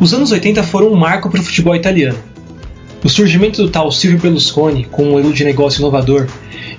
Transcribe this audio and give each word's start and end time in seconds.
Os 0.00 0.14
anos 0.14 0.30
80 0.30 0.62
foram 0.62 0.92
um 0.92 0.96
marco 0.96 1.28
para 1.28 1.40
o 1.40 1.42
futebol 1.42 1.74
italiano. 1.74 2.18
O 3.02 3.08
surgimento 3.08 3.60
do 3.60 3.68
tal 3.68 3.90
Silvio 3.90 4.20
Berlusconi, 4.20 4.84
com 4.84 5.02
um 5.02 5.10
modelo 5.12 5.32
de 5.32 5.44
negócio 5.44 5.80
inovador 5.80 6.28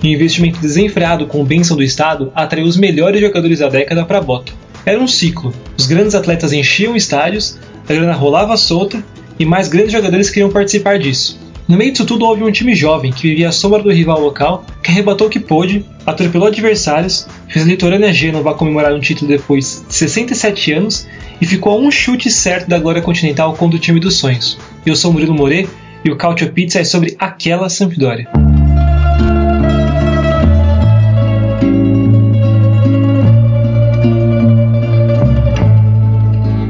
e 0.02 0.08
um 0.08 0.12
investimento 0.12 0.60
desenfreado 0.62 1.28
com 1.28 1.44
bênção 1.44 1.76
do 1.76 1.84
Estado, 1.84 2.32
atraiu 2.34 2.66
os 2.66 2.78
melhores 2.78 3.20
jogadores 3.20 3.60
da 3.60 3.68
década 3.68 4.06
para 4.06 4.20
a 4.20 4.22
bota. 4.22 4.54
Era 4.86 5.00
um 5.00 5.08
ciclo. 5.08 5.54
Os 5.78 5.86
grandes 5.86 6.16
atletas 6.16 6.54
enchiam 6.54 6.96
estádios, 6.96 7.58
a 7.90 7.94
grana 7.94 8.14
rolava 8.14 8.56
solta 8.56 9.04
e 9.38 9.46
mais 9.46 9.68
grandes 9.68 9.92
jogadores 9.92 10.30
queriam 10.30 10.50
participar 10.50 10.98
disso. 10.98 11.38
No 11.70 11.78
meio 11.78 11.92
disso 11.92 12.04
tudo 12.04 12.26
houve 12.26 12.44
um 12.44 12.52
time 12.52 12.74
jovem 12.74 13.12
que 13.12 13.30
vivia 13.30 13.50
à 13.50 13.52
sombra 13.52 13.84
do 13.84 13.92
rival 13.92 14.20
local, 14.20 14.66
que 14.82 14.90
arrebatou 14.90 15.28
o 15.28 15.30
que 15.30 15.40
pôde, 15.40 15.86
atropelou 16.04 16.48
adversários, 16.48 17.28
fez 17.48 17.64
a 17.64 17.68
litorânea 17.68 18.12
Gênova 18.12 18.56
comemorar 18.56 18.92
um 18.92 19.00
título 19.00 19.30
depois 19.30 19.86
de 19.88 19.94
67 19.94 20.74
anos 20.74 21.08
e 21.40 21.46
ficou 21.46 21.74
a 21.74 21.80
um 21.80 21.92
chute 21.92 22.32
certo 22.32 22.68
da 22.68 22.80
glória 22.80 23.04
continental 23.04 23.54
contra 23.54 23.78
o 23.78 23.80
time 23.80 24.00
dos 24.00 24.16
sonhos. 24.16 24.58
Eu 24.84 24.96
sou 24.96 25.14
Murilo 25.14 25.36
More 25.36 25.70
e 26.04 26.10
o 26.10 26.16
Cautio 26.16 26.52
Pizza 26.52 26.80
é 26.80 26.84
sobre 26.84 27.16
aquela 27.20 27.70
Sampdoria. 27.70 28.28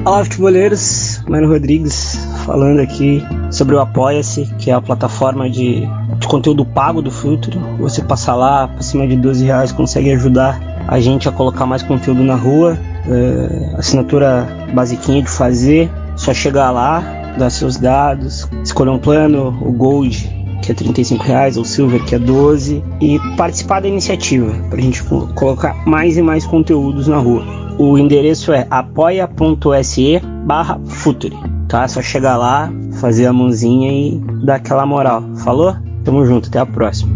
Olá, 0.09 0.23
futeboleiros. 0.23 1.21
Mano 1.27 1.47
Rodrigues 1.47 2.17
falando 2.43 2.79
aqui 2.79 3.23
sobre 3.52 3.75
o 3.75 3.79
Apoia-se, 3.79 4.51
que 4.57 4.71
é 4.71 4.73
a 4.73 4.81
plataforma 4.81 5.47
de, 5.47 5.88
de 6.17 6.27
conteúdo 6.27 6.66
pago 6.66 6.99
do 6.99 7.11
Futuro. 7.11 7.59
Você 7.77 8.01
passa 8.01 8.33
lá, 8.33 8.67
por 8.67 8.81
cima 8.81 9.07
de 9.07 9.16
12 9.16 9.45
reais, 9.45 9.71
consegue 9.71 10.11
ajudar 10.13 10.59
a 10.88 10.99
gente 10.99 11.29
a 11.29 11.31
colocar 11.31 11.67
mais 11.67 11.83
conteúdo 11.83 12.23
na 12.23 12.33
rua 12.33 12.75
é, 13.07 13.75
assinatura 13.77 14.47
basiquinha 14.73 15.21
de 15.21 15.29
fazer, 15.29 15.91
só 16.16 16.33
chegar 16.33 16.71
lá, 16.71 17.01
dar 17.38 17.51
seus 17.51 17.77
dados, 17.77 18.49
escolher 18.63 18.89
um 18.89 18.97
plano, 18.97 19.55
o 19.61 19.71
Gold 19.71 20.27
que 20.63 20.71
é 20.71 20.75
35 20.75 21.23
reais, 21.23 21.55
ou 21.55 21.63
Silver 21.63 22.03
que 22.03 22.16
é 22.16 22.19
12 22.19 22.83
e 22.99 23.19
participar 23.38 23.79
da 23.79 23.88
iniciativa 23.88 24.51
para 24.71 24.79
a 24.79 24.81
gente 24.81 25.03
colocar 25.03 25.85
mais 25.85 26.17
e 26.17 26.23
mais 26.23 26.47
conteúdos 26.47 27.07
na 27.07 27.17
rua. 27.17 27.69
O 27.81 27.97
endereço 27.97 28.52
é 28.52 28.67
apoia.se 28.69 30.19
barra 30.45 30.81
Futuri, 30.85 31.38
tá? 31.66 31.85
É 31.85 31.88
só 31.88 32.02
chegar 32.02 32.35
lá, 32.35 32.69
fazer 32.99 33.25
a 33.25 33.31
mãozinha 33.31 33.89
e 33.89 34.19
dar 34.44 34.55
aquela 34.55 34.85
moral. 34.85 35.23
Falou? 35.45 35.73
Tamo 36.03 36.25
junto, 36.25 36.50
até 36.50 36.59
a 36.59 36.66
próxima. 36.66 37.09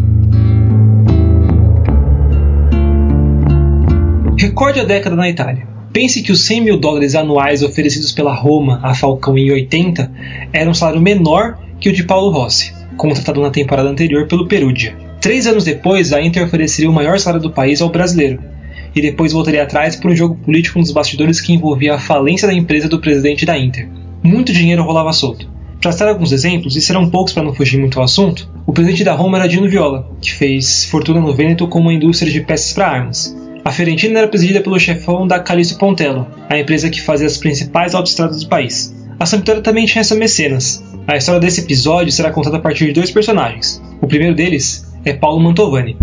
Recorde 4.38 4.80
a 4.80 4.84
década 4.84 5.14
na 5.14 5.28
Itália. 5.28 5.68
Pense 5.92 6.22
que 6.22 6.32
os 6.32 6.46
100 6.46 6.62
mil 6.62 6.80
dólares 6.80 7.14
anuais 7.14 7.62
oferecidos 7.62 8.12
pela 8.12 8.34
Roma 8.34 8.80
a 8.82 8.94
Falcão 8.94 9.36
em 9.36 9.52
80 9.52 10.10
era 10.50 10.70
um 10.70 10.72
salário 10.72 11.02
menor 11.02 11.58
que 11.78 11.90
o 11.90 11.92
de 11.92 12.04
Paulo 12.04 12.30
Rossi, 12.30 12.72
contratado 12.96 13.42
na 13.42 13.50
temporada 13.50 13.90
anterior 13.90 14.26
pelo 14.26 14.48
Perugia. 14.48 14.96
Três 15.20 15.46
anos 15.46 15.64
depois, 15.64 16.10
a 16.14 16.22
Inter 16.22 16.42
ofereceria 16.42 16.88
o 16.88 16.94
maior 16.94 17.18
salário 17.18 17.42
do 17.46 17.52
país 17.52 17.82
ao 17.82 17.90
brasileiro, 17.90 18.53
e 18.94 19.00
depois 19.00 19.32
voltaria 19.32 19.62
atrás 19.62 19.96
por 19.96 20.10
um 20.10 20.16
jogo 20.16 20.36
político 20.36 20.78
nos 20.78 20.90
bastidores 20.90 21.40
que 21.40 21.52
envolvia 21.52 21.94
a 21.94 21.98
falência 21.98 22.48
da 22.48 22.54
empresa 22.54 22.88
do 22.88 23.00
presidente 23.00 23.44
da 23.44 23.58
Inter. 23.58 23.88
Muito 24.22 24.52
dinheiro 24.52 24.82
rolava 24.82 25.12
solto. 25.12 25.48
Para 25.80 25.92
citar 25.92 26.08
alguns 26.08 26.32
exemplos, 26.32 26.76
e 26.76 26.80
serão 26.80 27.10
poucos 27.10 27.34
para 27.34 27.42
não 27.42 27.52
fugir 27.52 27.78
muito 27.78 27.98
ao 27.98 28.04
assunto, 28.04 28.48
o 28.66 28.72
presidente 28.72 29.04
da 29.04 29.12
Roma 29.12 29.36
era 29.36 29.46
Dino 29.46 29.68
Viola, 29.68 30.08
que 30.20 30.32
fez 30.32 30.86
fortuna 30.86 31.20
no 31.20 31.34
Vêneto 31.34 31.68
como 31.68 31.86
uma 31.86 31.94
indústria 31.94 32.32
de 32.32 32.40
peças 32.40 32.72
para 32.72 32.88
armas. 32.88 33.36
A 33.62 33.70
Fiorentina 33.70 34.18
era 34.18 34.28
presidida 34.28 34.60
pelo 34.60 34.80
chefão 34.80 35.26
da 35.26 35.38
Calixto 35.38 35.76
Pontello, 35.76 36.26
a 36.48 36.58
empresa 36.58 36.88
que 36.88 37.02
fazia 37.02 37.26
as 37.26 37.36
principais 37.36 37.94
autoestradas 37.94 38.42
do 38.42 38.48
país. 38.48 38.94
A 39.18 39.26
Sampdoria 39.26 39.62
também 39.62 39.86
tinha 39.86 40.00
essa 40.00 40.14
mecenas. 40.14 40.82
A 41.06 41.16
história 41.16 41.40
desse 41.40 41.60
episódio 41.60 42.12
será 42.12 42.30
contada 42.30 42.56
a 42.56 42.60
partir 42.60 42.86
de 42.86 42.92
dois 42.92 43.10
personagens. 43.10 43.82
O 44.00 44.06
primeiro 44.06 44.34
deles 44.34 44.90
é 45.04 45.12
Paulo 45.12 45.42
Mantovani. 45.42 45.96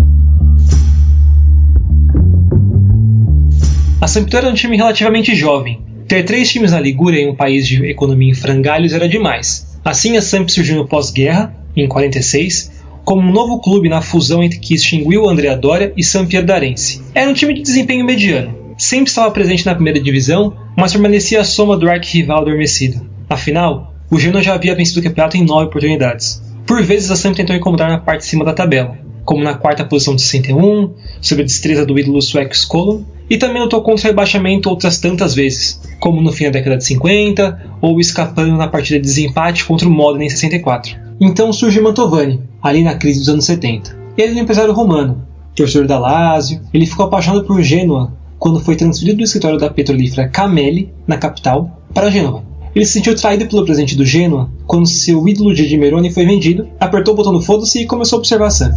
A 4.02 4.08
Sampdoria 4.08 4.48
era 4.48 4.50
um 4.50 4.56
time 4.56 4.76
relativamente 4.76 5.32
jovem. 5.32 5.80
Ter 6.08 6.24
três 6.24 6.50
times 6.50 6.72
na 6.72 6.80
Ligúria 6.80 7.20
em 7.20 7.30
um 7.30 7.36
país 7.36 7.64
de 7.64 7.86
economia 7.86 8.32
em 8.32 8.34
frangalhos 8.34 8.92
era 8.92 9.08
demais. 9.08 9.78
Assim, 9.84 10.16
a 10.16 10.20
Samp 10.20 10.48
surgiu 10.48 10.74
no 10.74 10.88
pós-guerra, 10.88 11.54
em 11.76 11.86
46, 11.86 12.72
como 13.04 13.20
um 13.22 13.30
novo 13.30 13.60
clube 13.60 13.88
na 13.88 14.02
fusão 14.02 14.42
entre 14.42 14.58
que 14.58 14.74
extinguiu 14.74 15.28
Andrea 15.28 15.56
Doria 15.56 15.92
e 15.96 16.02
Sampierdarense. 16.02 17.00
Era 17.14 17.30
um 17.30 17.32
time 17.32 17.54
de 17.54 17.62
desempenho 17.62 18.04
mediano, 18.04 18.74
sempre 18.76 19.08
estava 19.08 19.30
presente 19.30 19.64
na 19.64 19.74
primeira 19.76 20.00
divisão, 20.00 20.52
mas 20.76 20.90
permanecia 20.90 21.40
à 21.40 21.44
soma 21.44 21.76
do 21.76 21.88
arquirrival 21.88 22.38
adormecido. 22.38 23.08
Afinal, 23.30 23.94
o 24.10 24.18
Genoa 24.18 24.42
já 24.42 24.54
havia 24.54 24.74
vencido 24.74 24.98
o 24.98 25.02
campeonato 25.04 25.36
em 25.36 25.44
nove 25.44 25.66
oportunidades. 25.66 26.42
Por 26.66 26.82
vezes 26.82 27.08
a 27.12 27.14
Samp 27.14 27.36
tentou 27.36 27.54
incomodar 27.54 27.88
na 27.88 27.98
parte 27.98 28.22
de 28.22 28.26
cima 28.26 28.44
da 28.44 28.52
tabela, 28.52 28.98
como 29.24 29.44
na 29.44 29.54
quarta 29.54 29.84
posição 29.84 30.16
de 30.16 30.22
61, 30.22 30.92
sob 31.20 31.42
a 31.42 31.44
destreza 31.44 31.86
do 31.86 31.96
ídolo 31.96 32.20
sueco 32.20 32.52
Skolon, 32.52 33.04
e 33.32 33.38
também 33.38 33.62
lutou 33.62 33.80
contra 33.80 34.04
o 34.04 34.10
rebaixamento 34.10 34.68
outras 34.68 34.98
tantas 34.98 35.34
vezes, 35.34 35.80
como 35.98 36.20
no 36.20 36.30
fim 36.30 36.44
da 36.44 36.50
década 36.50 36.76
de 36.76 36.84
50, 36.84 37.78
ou 37.80 37.98
escapando 37.98 38.54
na 38.58 38.68
partida 38.68 39.00
de 39.00 39.06
desempate 39.06 39.64
contra 39.64 39.88
o 39.88 39.90
Modena 39.90 40.26
em 40.26 40.28
64. 40.28 40.94
Então 41.18 41.50
surge 41.50 41.80
Mantovani, 41.80 42.42
ali 42.62 42.82
na 42.82 42.94
crise 42.94 43.20
dos 43.20 43.30
anos 43.30 43.46
70. 43.46 43.96
Ele 44.18 44.34
é 44.34 44.36
um 44.36 44.44
empresário 44.44 44.74
romano, 44.74 45.26
torcedor 45.56 45.88
da 45.88 45.98
Lazio, 45.98 46.60
ele 46.74 46.84
ficou 46.84 47.06
apaixonado 47.06 47.46
por 47.46 47.62
Gênua 47.62 48.12
quando 48.38 48.60
foi 48.60 48.76
transferido 48.76 49.16
do 49.16 49.24
escritório 49.24 49.58
da 49.58 49.70
petrolífera 49.70 50.28
Camelli, 50.28 50.92
na 51.06 51.16
capital, 51.16 51.80
para 51.94 52.10
Gênova. 52.10 52.44
Ele 52.74 52.84
se 52.84 52.92
sentiu 52.92 53.16
traído 53.16 53.46
pelo 53.46 53.64
presidente 53.64 53.96
do 53.96 54.04
Gênua 54.04 54.50
quando 54.66 54.86
seu 54.86 55.26
ídolo 55.26 55.54
Gigi 55.54 55.78
Meroni 55.78 56.12
foi 56.12 56.26
vendido, 56.26 56.68
apertou 56.78 57.14
o 57.14 57.16
botão 57.16 57.32
do 57.32 57.40
foda-se 57.40 57.80
e 57.80 57.86
começou 57.86 58.18
a 58.18 58.20
observar 58.20 58.48
a 58.48 58.50
Samp. 58.50 58.74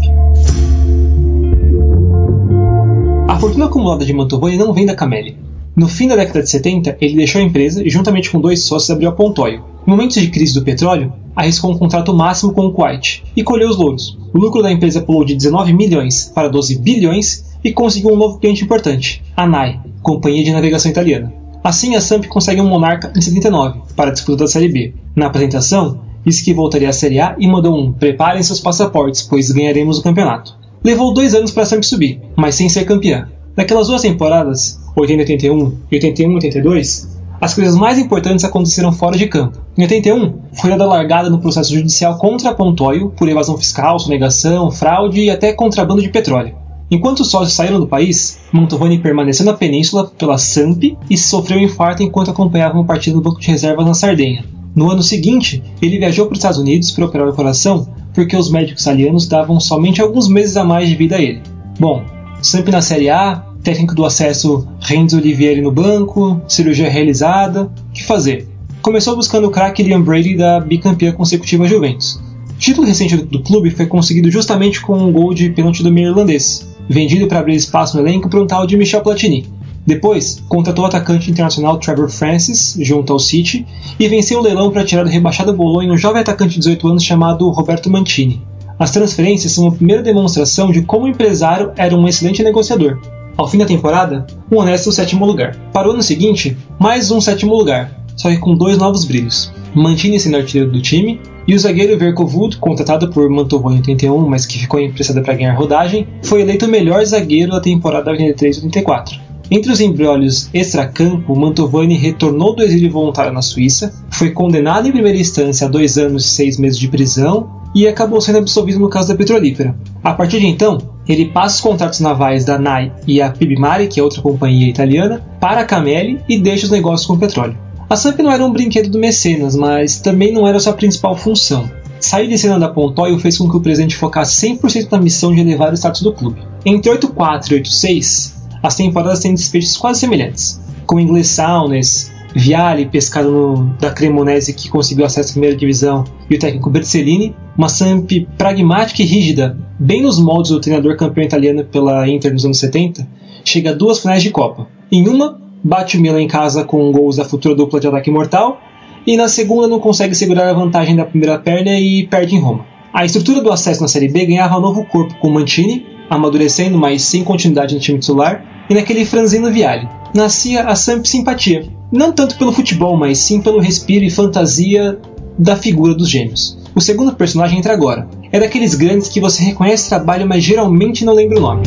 A 3.45 3.47
fortuna 3.47 3.67
acumulada 3.67 4.03
de 4.03 4.11
Mantovani 4.11 4.57
não 4.57 4.73
vem 4.73 4.87
da 4.87 4.95
Camelli. 4.95 5.37
No 5.75 5.87
fim 5.87 6.07
da 6.07 6.15
década 6.15 6.41
de 6.41 6.49
70, 6.49 6.97
ele 6.99 7.15
deixou 7.15 7.39
a 7.39 7.43
empresa 7.43 7.85
e, 7.85 7.91
juntamente 7.91 8.31
com 8.31 8.41
dois 8.41 8.65
sócios, 8.65 8.89
abriu 8.89 9.07
a 9.07 9.11
Pontoio. 9.11 9.63
Em 9.85 9.91
momentos 9.91 10.19
de 10.19 10.31
crise 10.31 10.55
do 10.55 10.63
petróleo, 10.63 11.13
arriscou 11.35 11.71
um 11.71 11.77
contrato 11.77 12.11
máximo 12.11 12.53
com 12.53 12.65
o 12.65 12.71
Kuwait 12.73 13.23
e 13.35 13.43
colheu 13.43 13.69
os 13.69 13.77
louros. 13.77 14.17
O 14.33 14.39
lucro 14.39 14.63
da 14.63 14.71
empresa 14.71 14.99
pulou 14.99 15.23
de 15.23 15.35
19 15.35 15.73
milhões 15.73 16.31
para 16.33 16.47
12 16.47 16.79
bilhões 16.79 17.45
e 17.63 17.71
conseguiu 17.71 18.13
um 18.13 18.17
novo 18.17 18.39
cliente 18.39 18.63
importante, 18.63 19.23
a 19.37 19.45
NAI, 19.45 19.79
companhia 20.01 20.43
de 20.43 20.51
navegação 20.51 20.89
italiana. 20.89 21.31
Assim, 21.63 21.95
a 21.95 22.01
Samp 22.01 22.25
consegue 22.25 22.61
um 22.61 22.67
Monarca 22.67 23.13
em 23.15 23.21
79 23.21 23.81
para 23.95 24.09
a 24.09 24.13
disputa 24.13 24.45
da 24.45 24.47
Série 24.47 24.69
B. 24.69 24.95
Na 25.15 25.27
apresentação, 25.27 25.99
disse 26.25 26.43
que 26.43 26.51
voltaria 26.51 26.89
à 26.89 26.93
Série 26.93 27.19
A 27.19 27.35
e 27.37 27.47
mandou 27.47 27.79
um: 27.79 27.93
preparem 27.93 28.41
seus 28.41 28.59
passaportes, 28.59 29.21
pois 29.21 29.51
ganharemos 29.51 29.99
o 29.99 30.03
campeonato. 30.03 30.64
Levou 30.85 31.11
dois 31.11 31.33
anos 31.33 31.49
para 31.49 31.65
Samp 31.65 31.81
subir, 31.83 32.21
mas 32.35 32.53
sem 32.53 32.69
ser 32.69 32.85
campeã. 32.85 33.27
Naquelas 33.57 33.87
duas 33.87 34.03
temporadas, 34.03 34.79
80-81 34.95 35.73
e 35.91 35.99
81-82, 35.99 37.07
as 37.41 37.55
coisas 37.55 37.75
mais 37.75 37.97
importantes 37.97 38.45
aconteceram 38.45 38.91
fora 38.91 39.17
de 39.17 39.25
campo. 39.25 39.57
Em 39.75 39.81
81, 39.81 40.35
foi 40.53 40.69
dada 40.69 40.85
largada 40.85 41.27
no 41.27 41.39
processo 41.39 41.73
judicial 41.73 42.19
contra 42.19 42.53
Pontoio 42.53 43.09
por 43.17 43.27
evasão 43.27 43.57
fiscal, 43.57 43.97
sonegação, 43.97 44.69
fraude 44.69 45.21
e 45.21 45.31
até 45.31 45.53
contrabando 45.53 46.03
de 46.03 46.09
petróleo. 46.09 46.53
Enquanto 46.91 47.21
os 47.21 47.31
sócios 47.31 47.53
saíram 47.53 47.79
do 47.79 47.87
país, 47.87 48.37
Mantovani 48.51 48.99
permaneceu 48.99 49.43
na 49.43 49.53
península 49.53 50.05
pela 50.05 50.37
SAMP 50.37 50.95
e 51.09 51.17
sofreu 51.17 51.57
um 51.57 51.63
infarto 51.63 52.03
enquanto 52.03 52.29
acompanhava 52.29 52.75
uma 52.75 52.85
partida 52.85 53.15
no 53.15 53.23
banco 53.23 53.39
de 53.39 53.47
reservas 53.47 53.87
na 53.87 53.95
Sardenha. 53.95 54.45
No 54.75 54.91
ano 54.91 55.01
seguinte, 55.01 55.63
ele 55.81 55.97
viajou 55.97 56.27
para 56.27 56.33
os 56.33 56.37
Estados 56.37 56.59
Unidos 56.59 56.91
para 56.91 57.05
operar 57.05 57.27
o 57.27 57.33
coração 57.33 57.87
porque 58.15 58.35
os 58.35 58.49
médicos 58.49 58.81
italianos 58.81 59.27
davam 59.27 59.59
somente 59.59 60.01
alguns 60.01 60.27
meses 60.27 60.55
a 60.55 60.63
mais 60.63 60.89
de 60.89 60.95
vida 60.95 61.17
a 61.17 61.21
ele. 61.21 61.41
Bom, 61.77 62.03
SAMP 62.41 62.69
na 62.69 62.81
Série 62.81 63.09
A, 63.09 63.43
técnico 63.61 63.93
do 63.93 64.05
acesso 64.05 64.67
Renzo 64.79 65.17
Olivieri 65.17 65.61
no 65.61 65.71
banco, 65.71 66.41
cirurgia 66.47 66.89
realizada, 66.89 67.69
que 67.93 68.03
fazer? 68.03 68.47
Começou 68.81 69.15
buscando 69.15 69.47
o 69.47 69.51
craque 69.51 69.83
Liam 69.83 70.01
Brady 70.01 70.37
da 70.37 70.59
bicampeã 70.59 71.11
consecutiva 71.11 71.67
Juventus. 71.67 72.21
O 72.49 72.57
título 72.57 72.87
recente 72.87 73.17
do 73.17 73.43
clube 73.43 73.69
foi 73.71 73.85
conseguido 73.85 74.31
justamente 74.31 74.79
com 74.79 74.97
um 74.97 75.11
gol 75.11 75.33
de 75.33 75.49
pênalti 75.49 75.83
do 75.83 75.91
meio 75.91 76.09
irlandês, 76.09 76.65
vendido 76.87 77.27
para 77.27 77.39
abrir 77.39 77.55
espaço 77.55 77.97
no 77.97 78.07
elenco 78.07 78.29
para 78.29 78.41
um 78.41 78.47
tal 78.47 78.65
de 78.65 78.77
Michel 78.77 79.01
Platini. 79.01 79.45
Depois, 79.85 80.43
contratou 80.49 80.83
o 80.83 80.87
atacante 80.87 81.29
internacional 81.29 81.77
Trevor 81.77 82.09
Francis, 82.09 82.75
junto 82.79 83.13
ao 83.13 83.19
City, 83.19 83.67
e 83.99 84.07
venceu 84.07 84.39
o 84.39 84.41
leilão 84.41 84.71
para 84.71 84.83
tirar 84.83 85.03
do 85.03 85.09
rebaixado 85.09 85.53
Bolonha 85.53 85.93
um 85.93 85.97
jovem 85.97 86.21
atacante 86.21 86.55
de 86.55 86.59
18 86.59 86.87
anos 86.87 87.03
chamado 87.03 87.49
Roberto 87.51 87.89
Mantini. 87.89 88.41
As 88.79 88.91
transferências 88.91 89.51
são 89.51 89.67
a 89.67 89.71
primeira 89.71 90.01
demonstração 90.01 90.71
de 90.71 90.81
como 90.81 91.05
o 91.05 91.07
empresário 91.07 91.71
era 91.77 91.95
um 91.95 92.07
excelente 92.07 92.43
negociador. 92.43 92.99
Ao 93.37 93.47
fim 93.47 93.57
da 93.57 93.65
temporada, 93.65 94.25
um 94.51 94.57
honesto 94.57 94.91
sétimo 94.91 95.25
lugar. 95.25 95.55
Para 95.71 95.87
o 95.87 95.91
ano 95.91 96.01
seguinte, 96.01 96.57
mais 96.79 97.11
um 97.11 97.21
sétimo 97.21 97.55
lugar, 97.55 98.03
só 98.17 98.29
que 98.29 98.37
com 98.37 98.55
dois 98.55 98.77
novos 98.77 99.05
brilhos. 99.05 99.53
Mantini 99.73 100.19
sendo 100.19 100.37
artilheiro 100.37 100.71
do 100.71 100.81
time, 100.81 101.19
e 101.47 101.53
o 101.53 101.59
zagueiro 101.59 101.97
Verkovud, 101.97 102.57
contratado 102.57 103.09
por 103.09 103.29
Mantovo 103.29 103.69
em 103.71 103.75
81, 103.75 104.27
mas 104.27 104.45
que 104.45 104.57
ficou 104.57 104.79
emprestado 104.79 105.21
para 105.21 105.35
ganhar 105.35 105.53
rodagem, 105.53 106.07
foi 106.23 106.41
eleito 106.41 106.65
o 106.65 106.69
melhor 106.69 107.05
zagueiro 107.05 107.51
da 107.51 107.59
temporada 107.59 108.11
83-84. 108.11 109.24
Entre 109.49 109.71
os 109.71 109.79
embrólios 109.79 110.49
extracampo, 110.53 111.35
Mantovani 111.35 111.95
retornou 111.95 112.55
do 112.55 112.63
exílio 112.63 112.91
voluntário 112.91 113.31
na 113.31 113.43
Suíça, 113.43 113.93
foi 114.09 114.31
condenado 114.31 114.87
em 114.87 114.91
primeira 114.91 115.19
instância 115.19 115.67
a 115.67 115.69
dois 115.69 115.97
anos 115.97 116.25
e 116.25 116.29
seis 116.29 116.57
meses 116.57 116.79
de 116.79 116.87
prisão 116.87 117.61
e 117.75 117.87
acabou 117.87 118.19
sendo 118.19 118.39
absolvido 118.39 118.79
no 118.79 118.89
caso 118.89 119.09
da 119.09 119.15
petrolífera. 119.15 119.75
A 120.03 120.13
partir 120.13 120.39
de 120.39 120.47
então, 120.47 120.79
ele 121.07 121.25
passa 121.25 121.55
os 121.55 121.61
contratos 121.61 121.99
navais 121.99 122.43
da 122.43 122.57
NAI 122.57 122.91
e 123.05 123.21
a 123.21 123.29
Pibmari, 123.29 123.87
que 123.87 123.99
é 123.99 124.03
outra 124.03 124.21
companhia 124.21 124.67
italiana, 124.67 125.21
para 125.39 125.61
a 125.61 125.65
Camelli 125.65 126.19
e 126.27 126.39
deixa 126.39 126.65
os 126.65 126.71
negócios 126.71 127.05
com 127.05 127.13
o 127.13 127.19
petróleo. 127.19 127.57
A 127.87 127.95
SAMP 127.95 128.19
não 128.21 128.31
era 128.31 128.43
um 128.43 128.51
brinquedo 128.51 128.89
do 128.89 128.97
mecenas, 128.97 129.55
mas 129.55 129.99
também 129.99 130.33
não 130.33 130.47
era 130.47 130.59
sua 130.59 130.73
principal 130.73 131.15
função. 131.15 131.69
Sair 131.99 132.27
de 132.27 132.37
cena 132.37 132.59
da 132.59 132.69
Pontoil 132.69 133.19
fez 133.19 133.37
com 133.37 133.49
que 133.49 133.57
o 133.57 133.61
presidente 133.61 133.95
focasse 133.95 134.47
100% 134.47 134.91
na 134.91 134.99
missão 134.99 135.33
de 135.33 135.41
elevar 135.41 135.71
o 135.71 135.77
status 135.77 136.01
do 136.01 136.13
clube. 136.13 136.41
Entre 136.65 136.91
8.4 136.91 137.51
e 137.51 137.61
8.6, 137.61 138.34
as 138.65 138.75
temporadas 138.75 139.19
têm 139.19 139.33
desfechos 139.33 139.77
quase 139.77 139.99
semelhantes, 139.99 140.59
com 140.85 140.99
Inglês 140.99 141.27
Saunes, 141.27 142.13
Viale 142.37 142.85
pescado 142.85 143.31
no, 143.31 143.73
da 143.79 143.91
Cremonese 143.91 144.53
que 144.53 144.67
conseguiu 144.67 145.05
acesso 145.05 145.29
à 145.29 145.31
primeira 145.33 145.55
divisão 145.55 146.03
e 146.29 146.35
o 146.35 146.39
técnico 146.39 146.69
Bercellini, 146.69 147.33
uma 147.57 147.69
Samp 147.69 148.11
pragmática 148.37 149.01
e 149.01 149.05
rígida, 149.05 149.57
bem 149.79 150.01
nos 150.01 150.19
moldes 150.19 150.51
do 150.51 150.59
treinador 150.59 150.97
campeão 150.97 151.23
italiano 151.23 151.63
pela 151.63 152.05
Inter 152.09 152.33
nos 152.33 152.43
anos 152.43 152.59
70, 152.59 153.07
chega 153.45 153.69
a 153.69 153.73
duas 153.73 153.99
finais 153.99 154.21
de 154.21 154.31
Copa. 154.31 154.67
Em 154.91 155.07
uma, 155.07 155.39
bate 155.63 155.97
o 155.97 156.01
Milan 156.01 156.21
em 156.21 156.27
casa 156.27 156.65
com 156.65 156.91
gols 156.91 157.15
da 157.15 157.23
futura 157.23 157.55
dupla 157.55 157.79
de 157.79 157.87
ataque 157.87 158.11
mortal, 158.11 158.59
e 159.07 159.15
na 159.15 159.29
segunda 159.29 159.67
não 159.67 159.79
consegue 159.79 160.13
segurar 160.13 160.49
a 160.49 160.53
vantagem 160.53 160.95
da 160.95 161.05
primeira 161.05 161.39
perna 161.39 161.79
e 161.79 162.05
perde 162.05 162.35
em 162.35 162.39
Roma. 162.39 162.65
A 162.91 163.05
estrutura 163.05 163.39
do 163.39 163.51
acesso 163.51 163.81
na 163.81 163.87
Série 163.87 164.09
B 164.09 164.25
ganhava 164.25 164.59
novo 164.59 164.83
corpo 164.83 165.15
com 165.19 165.29
Mantini, 165.29 165.85
amadurecendo, 166.09 166.77
mas 166.77 167.03
sem 167.03 167.23
continuidade 167.23 167.75
no 167.75 167.79
time 167.79 167.99
titular, 167.99 168.54
e 168.69 168.73
naquele 168.73 169.05
franzino 169.05 169.51
Viale. 169.51 169.87
Nascia 170.13 170.63
a 170.63 170.75
Samp 170.75 171.05
Simpatia, 171.05 171.67
não 171.91 172.11
tanto 172.11 172.37
pelo 172.37 172.53
futebol, 172.53 172.97
mas 172.97 173.19
sim 173.19 173.41
pelo 173.41 173.59
respiro 173.59 174.05
e 174.05 174.09
fantasia 174.09 174.97
da 175.37 175.55
figura 175.55 175.93
dos 175.93 176.09
gêmeos. 176.09 176.57
O 176.73 176.81
segundo 176.81 177.15
personagem 177.15 177.59
entra 177.59 177.73
agora. 177.73 178.07
É 178.31 178.39
daqueles 178.39 178.75
grandes 178.75 179.07
que 179.07 179.19
você 179.19 179.43
reconhece 179.43 179.89
trabalho, 179.89 180.27
mas 180.27 180.43
geralmente 180.43 181.05
não 181.05 181.13
lembra 181.13 181.37
o 181.37 181.41
nome. 181.41 181.63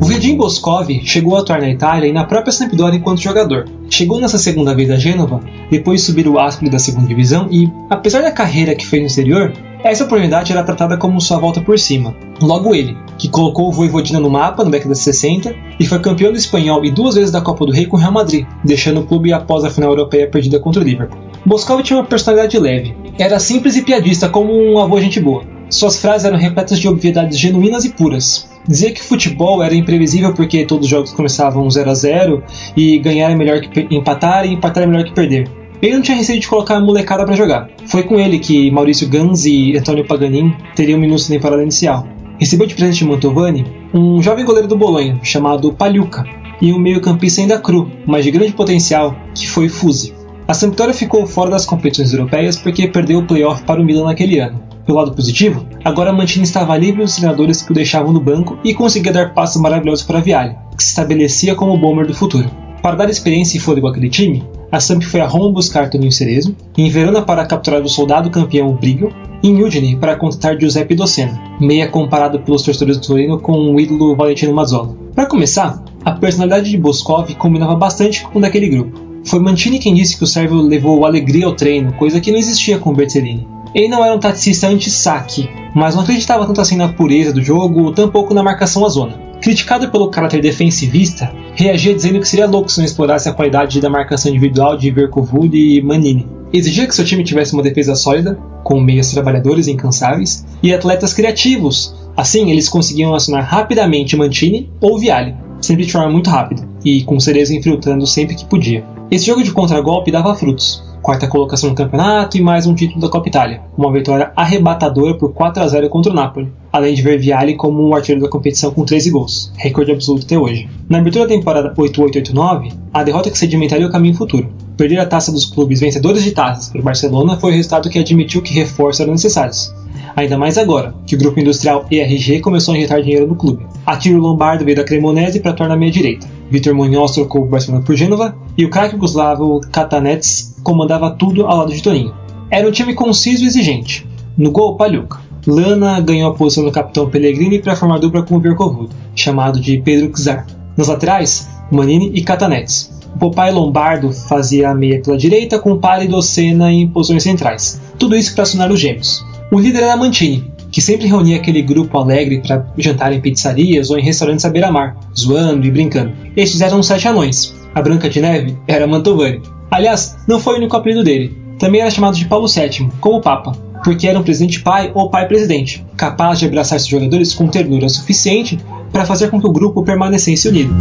O 0.00 0.04
Virgin 0.04 0.36
Boscov 0.36 0.88
chegou 1.04 1.36
a 1.36 1.40
atuar 1.40 1.60
na 1.60 1.70
Itália 1.70 2.08
e 2.08 2.12
na 2.12 2.24
própria 2.24 2.52
Sampdoria 2.52 2.98
enquanto 2.98 3.20
jogador. 3.20 3.68
Chegou 3.88 4.20
nessa 4.20 4.38
segunda 4.38 4.74
vez 4.74 4.90
a 4.90 4.96
Gênova, 4.96 5.40
depois 5.70 6.00
de 6.00 6.06
subir 6.06 6.26
o 6.26 6.38
Ascoli 6.38 6.70
da 6.70 6.78
segunda 6.78 7.06
divisão 7.06 7.48
e, 7.50 7.70
apesar 7.90 8.22
da 8.22 8.32
carreira 8.32 8.74
que 8.74 8.86
fez 8.86 9.02
no 9.02 9.06
exterior, 9.06 9.52
essa 9.84 10.04
oportunidade 10.04 10.52
era 10.52 10.62
tratada 10.62 10.96
como 10.96 11.20
sua 11.20 11.38
volta 11.38 11.60
por 11.60 11.78
cima. 11.78 12.14
Logo 12.40 12.74
ele, 12.74 12.96
que 13.18 13.28
colocou 13.28 13.68
o 13.68 13.72
Voivodina 13.72 14.20
no 14.20 14.30
mapa 14.30 14.64
na 14.64 14.70
década 14.70 14.94
de 14.94 15.00
60 15.00 15.54
e 15.78 15.86
foi 15.86 15.98
campeão 15.98 16.30
do 16.30 16.38
espanhol 16.38 16.84
e 16.84 16.90
duas 16.90 17.14
vezes 17.16 17.32
da 17.32 17.40
Copa 17.40 17.66
do 17.66 17.72
Rei 17.72 17.86
com 17.86 17.96
o 17.96 18.00
Real 18.00 18.12
Madrid, 18.12 18.46
deixando 18.64 19.00
o 19.00 19.06
clube 19.06 19.32
após 19.32 19.64
a 19.64 19.70
final 19.70 19.90
europeia 19.90 20.28
perdida 20.28 20.60
contra 20.60 20.80
o 20.80 20.84
Liverpool. 20.84 21.18
Boscov 21.44 21.82
tinha 21.82 21.98
uma 21.98 22.06
personalidade 22.06 22.58
leve. 22.58 22.94
Era 23.18 23.40
simples 23.40 23.76
e 23.76 23.82
piadista 23.82 24.28
como 24.28 24.52
um 24.52 24.78
avô 24.78 25.00
gente 25.00 25.20
boa. 25.20 25.44
Suas 25.68 25.96
frases 25.96 26.26
eram 26.26 26.36
repletas 26.36 26.78
de 26.78 26.86
obviedades 26.86 27.38
genuínas 27.38 27.84
e 27.84 27.90
puras. 27.90 28.46
Dizia 28.68 28.92
que 28.92 29.02
futebol 29.02 29.62
era 29.62 29.74
imprevisível 29.74 30.32
porque 30.34 30.64
todos 30.64 30.84
os 30.84 30.90
jogos 30.90 31.12
começavam 31.12 31.68
0 31.68 31.90
a 31.90 31.94
0 31.94 32.42
e 32.76 32.98
ganhar 32.98 33.30
é 33.30 33.34
melhor 33.34 33.60
que 33.60 33.88
empatar 33.90 34.46
e 34.46 34.52
empatar 34.52 34.84
é 34.84 34.86
melhor 34.86 35.04
que 35.04 35.12
perder. 35.12 35.61
Ele 35.82 35.94
não 35.94 36.00
tinha 36.00 36.16
receio 36.16 36.38
de 36.38 36.46
colocar 36.46 36.76
a 36.76 36.80
molecada 36.80 37.24
para 37.24 37.34
jogar. 37.34 37.68
Foi 37.86 38.04
com 38.04 38.20
ele 38.20 38.38
que 38.38 38.70
Maurício 38.70 39.08
Gans 39.08 39.44
e 39.44 39.76
Antônio 39.76 40.06
Paganin 40.06 40.54
teriam 40.76 40.96
minutos 40.96 41.28
na 41.28 41.34
temporada 41.34 41.60
inicial. 41.60 42.06
Recebeu 42.38 42.68
de 42.68 42.74
presente 42.76 42.98
de 42.98 43.04
Mantovani 43.04 43.66
um 43.92 44.22
jovem 44.22 44.44
goleiro 44.44 44.68
do 44.68 44.76
Bolonha, 44.76 45.18
chamado 45.24 45.72
Paliuca, 45.72 46.24
e 46.60 46.72
um 46.72 46.78
meio-campista 46.78 47.40
ainda 47.40 47.58
cru, 47.58 47.90
mas 48.06 48.24
de 48.24 48.30
grande 48.30 48.52
potencial, 48.52 49.16
que 49.34 49.48
foi 49.48 49.68
Fuse. 49.68 50.14
A 50.46 50.54
Sampdoria 50.54 50.94
ficou 50.94 51.26
fora 51.26 51.50
das 51.50 51.66
competições 51.66 52.12
europeias 52.12 52.56
porque 52.56 52.86
perdeu 52.86 53.18
o 53.18 53.26
playoff 53.26 53.64
para 53.64 53.80
o 53.80 53.84
Milan 53.84 54.04
naquele 54.04 54.38
ano. 54.38 54.62
Pelo 54.86 54.98
lado 54.98 55.12
positivo, 55.12 55.66
agora 55.84 56.12
Mantini 56.12 56.44
estava 56.44 56.76
livre 56.76 57.02
dos 57.02 57.16
treinadores 57.16 57.60
que 57.60 57.72
o 57.72 57.74
deixavam 57.74 58.12
no 58.12 58.20
banco 58.20 58.56
e 58.62 58.72
conseguia 58.72 59.12
dar 59.12 59.34
passos 59.34 59.60
maravilhosos 59.60 60.04
para 60.04 60.20
Viale, 60.20 60.56
que 60.76 60.82
se 60.82 60.90
estabelecia 60.90 61.56
como 61.56 61.74
o 61.74 61.78
bomber 61.78 62.06
do 62.06 62.14
futuro. 62.14 62.48
Para 62.80 62.96
dar 62.96 63.10
experiência 63.10 63.56
e 63.56 63.60
fôlego 63.60 63.88
àquele 63.88 64.08
time, 64.08 64.44
a 64.72 64.80
Samp 64.80 65.02
foi 65.02 65.20
a 65.20 65.26
Roma 65.26 65.52
buscar 65.52 65.90
Toninho 65.90 66.10
Cerezo, 66.10 66.56
em 66.78 66.88
Verona 66.88 67.20
para 67.20 67.44
capturar 67.44 67.82
o 67.82 67.88
soldado 67.90 68.30
campeão 68.30 68.74
Brigo, 68.74 69.12
e 69.42 69.48
em 69.48 69.62
Udine 69.62 69.96
para 69.96 70.16
contratar 70.16 70.58
Giuseppe 70.58 70.94
Docena, 70.94 71.38
meia 71.60 71.86
comparado 71.86 72.40
pelos 72.40 72.62
torcedores 72.62 72.96
do 72.96 73.06
Torino 73.06 73.38
com 73.38 73.52
o 73.52 73.78
ídolo 73.78 74.16
Valentino 74.16 74.54
Mazzola. 74.54 74.96
Para 75.14 75.26
começar, 75.26 75.84
a 76.02 76.12
personalidade 76.12 76.70
de 76.70 76.78
Boscov 76.78 77.34
combinava 77.34 77.74
bastante 77.74 78.24
com 78.24 78.38
o 78.38 78.42
daquele 78.42 78.68
grupo. 78.68 78.98
Foi 79.24 79.40
Mantini 79.40 79.78
quem 79.78 79.92
disse 79.92 80.16
que 80.16 80.24
o 80.24 80.26
sérvio 80.26 80.62
levou 80.62 81.04
alegria 81.04 81.44
ao 81.44 81.54
treino, 81.54 81.92
coisa 81.92 82.18
que 82.18 82.30
não 82.32 82.38
existia 82.38 82.78
com 82.78 82.94
Bertellini. 82.94 83.46
Ele 83.74 83.88
não 83.88 84.04
era 84.04 84.14
um 84.14 84.20
taticista 84.20 84.68
anti-saque, 84.68 85.48
mas 85.74 85.94
não 85.94 86.02
acreditava 86.02 86.46
tanto 86.46 86.60
assim 86.60 86.76
na 86.76 86.92
pureza 86.92 87.32
do 87.32 87.42
jogo, 87.42 87.92
tampouco 87.92 88.34
na 88.34 88.42
marcação 88.42 88.84
à 88.84 88.88
zona. 88.88 89.18
Criticado 89.40 89.90
pelo 89.90 90.10
caráter 90.10 90.40
defensivista, 90.40 91.32
reagia 91.54 91.94
dizendo 91.94 92.20
que 92.20 92.28
seria 92.28 92.46
louco 92.46 92.70
se 92.70 92.78
não 92.78 92.84
explorasse 92.84 93.28
a 93.28 93.32
qualidade 93.32 93.80
da 93.80 93.90
marcação 93.90 94.30
individual 94.30 94.76
de 94.76 94.90
Verkovud 94.90 95.56
e 95.56 95.80
Manini. 95.82 96.28
Exigia 96.52 96.86
que 96.86 96.94
seu 96.94 97.04
time 97.04 97.24
tivesse 97.24 97.54
uma 97.54 97.62
defesa 97.62 97.94
sólida, 97.94 98.38
com 98.62 98.78
meias 98.78 99.10
trabalhadores 99.10 99.66
incansáveis, 99.66 100.46
e 100.62 100.72
atletas 100.72 101.14
criativos. 101.14 101.94
Assim, 102.14 102.50
eles 102.50 102.68
conseguiam 102.68 103.14
acionar 103.14 103.44
rapidamente 103.44 104.16
Mantini 104.16 104.70
ou 104.80 104.98
Viale, 104.98 105.34
sempre 105.62 105.86
de 105.86 105.92
forma 105.92 106.10
muito 106.10 106.28
rápida, 106.28 106.68
e 106.84 107.02
com 107.04 107.18
Cerezo 107.18 107.54
infiltrando 107.54 108.06
sempre 108.06 108.34
que 108.34 108.44
podia. 108.44 108.84
Esse 109.10 109.26
jogo 109.26 109.42
de 109.42 109.50
contragolpe 109.50 110.10
dava 110.10 110.34
frutos, 110.34 110.82
quarta 111.02 111.26
colocação 111.26 111.70
no 111.70 111.74
campeonato 111.74 112.38
e 112.38 112.40
mais 112.40 112.64
um 112.64 112.74
título 112.74 113.00
da 113.00 113.08
Copa 113.08 113.28
Itália, 113.28 113.60
uma 113.76 113.92
vitória 113.92 114.30
arrebatadora 114.36 115.18
por 115.18 115.32
4 115.32 115.60
a 115.60 115.66
0 115.66 115.88
contra 115.88 116.12
o 116.12 116.14
Napoli, 116.14 116.52
além 116.72 116.94
de 116.94 117.02
ver 117.02 117.18
Viali 117.18 117.56
como 117.56 117.82
o 117.82 117.94
artilheiro 117.94 118.22
da 118.22 118.30
competição 118.30 118.70
com 118.70 118.84
13 118.84 119.10
gols, 119.10 119.52
recorde 119.56 119.90
absoluto 119.90 120.24
até 120.24 120.38
hoje. 120.38 120.70
Na 120.88 120.98
abertura 120.98 121.26
da 121.26 121.34
temporada 121.34 121.74
88-89, 121.74 122.72
a 122.94 123.02
derrota 123.02 123.30
que 123.30 123.36
sedimentaria 123.36 123.86
o 123.86 123.90
caminho 123.90 124.14
futuro. 124.14 124.48
Perder 124.76 125.00
a 125.00 125.06
taça 125.06 125.32
dos 125.32 125.44
clubes 125.44 125.80
vencedores 125.80 126.22
de 126.22 126.30
taças 126.30 126.68
para 126.68 126.80
o 126.80 126.84
Barcelona 126.84 127.36
foi 127.36 127.50
o 127.50 127.54
resultado 127.56 127.90
que 127.90 127.98
admitiu 127.98 128.40
que 128.40 128.54
reforços 128.54 129.00
eram 129.00 129.12
necessários, 129.12 129.74
ainda 130.14 130.38
mais 130.38 130.56
agora, 130.56 130.94
que 131.04 131.16
o 131.16 131.18
grupo 131.18 131.40
industrial 131.40 131.84
ERG 131.90 132.40
começou 132.40 132.74
a 132.74 132.78
injetar 132.78 133.02
dinheiro 133.02 133.26
no 133.26 133.34
clube. 133.34 133.66
Atiro 133.84 134.18
Lombardo 134.18 134.64
veio 134.64 134.76
da 134.76 134.84
Cremonese 134.84 135.40
para 135.40 135.66
na 135.66 135.76
meia 135.76 135.90
direita. 135.90 136.41
Vitor 136.52 136.74
Munhoz 136.74 137.12
trocou 137.12 137.44
o 137.44 137.46
Barcelona 137.46 137.82
por 137.82 137.96
Gênova 137.96 138.36
e 138.58 138.66
o 138.66 138.68
craque 138.68 138.94
Guslavo 138.94 139.62
Katanets 139.72 140.54
comandava 140.62 141.10
tudo 141.10 141.46
ao 141.46 141.56
lado 141.56 141.72
de 141.72 141.82
Toninho. 141.82 142.14
Era 142.50 142.68
um 142.68 142.70
time 142.70 142.92
conciso 142.92 143.42
e 143.42 143.46
exigente. 143.46 144.06
No 144.36 144.50
gol, 144.50 144.76
Paluca. 144.76 145.18
Lana 145.46 145.98
ganhou 146.02 146.30
a 146.30 146.34
posição 146.34 146.62
do 146.62 146.70
capitão 146.70 147.08
Pellegrini 147.08 147.58
para 147.58 147.74
formar 147.74 147.98
dupla 147.98 148.22
com 148.22 148.36
o 148.36 148.38
Verkovud, 148.38 148.94
chamado 149.16 149.58
de 149.58 149.78
Pedro 149.78 150.12
Czar. 150.12 150.46
Nos 150.76 150.88
laterais, 150.88 151.48
Manini 151.70 152.10
e 152.12 152.22
Catanets. 152.22 152.92
O 153.14 153.18
Popeye 153.18 153.50
Lombardo 153.50 154.12
fazia 154.12 154.68
a 154.68 154.74
meia 154.74 155.00
pela 155.00 155.16
direita 155.16 155.58
com 155.58 155.78
Pari 155.78 156.04
e 156.04 156.08
Docena 156.08 156.70
em 156.70 156.86
posições 156.86 157.22
centrais. 157.22 157.80
Tudo 157.98 158.14
isso 158.14 158.34
para 158.34 158.42
acionar 158.42 158.70
os 158.70 158.78
gêmeos. 158.78 159.24
O 159.50 159.58
líder 159.58 159.84
era 159.84 159.96
Mantini, 159.96 160.51
que 160.72 160.80
sempre 160.80 161.06
reunia 161.06 161.36
aquele 161.36 161.60
grupo 161.60 161.98
alegre 161.98 162.40
para 162.40 162.66
jantar 162.78 163.12
em 163.12 163.20
pizzarias 163.20 163.90
ou 163.90 163.98
em 163.98 164.02
restaurantes 164.02 164.44
à 164.46 164.48
beira-mar, 164.48 164.96
zoando 165.14 165.66
e 165.66 165.70
brincando. 165.70 166.14
Estes 166.34 166.62
eram 166.62 166.80
os 166.80 166.86
sete 166.86 167.06
anões. 167.06 167.54
A 167.74 167.82
Branca 167.82 168.08
de 168.08 168.20
Neve 168.22 168.56
era 168.66 168.86
Mantovani. 168.86 169.42
Aliás, 169.70 170.16
não 170.26 170.40
foi 170.40 170.54
o 170.54 170.56
único 170.56 170.74
apelido 170.74 171.04
dele. 171.04 171.36
Também 171.58 171.82
era 171.82 171.90
chamado 171.90 172.16
de 172.16 172.24
Paulo 172.24 172.48
VII, 172.48 172.88
como 173.00 173.20
Papa, 173.20 173.52
porque 173.84 174.08
era 174.08 174.18
um 174.18 174.22
presidente 174.22 174.60
pai 174.62 174.90
ou 174.94 175.10
pai 175.10 175.28
presidente, 175.28 175.84
capaz 175.96 176.38
de 176.38 176.46
abraçar 176.46 176.80
seus 176.80 176.90
jogadores 176.90 177.34
com 177.34 177.46
ternura 177.48 177.88
suficiente 177.90 178.58
para 178.90 179.04
fazer 179.04 179.30
com 179.30 179.38
que 179.38 179.46
o 179.46 179.52
grupo 179.52 179.84
permanecesse 179.84 180.48
unido. 180.48 180.74